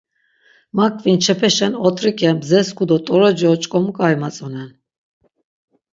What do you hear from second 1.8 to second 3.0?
ot̆rik̆e, mzesku do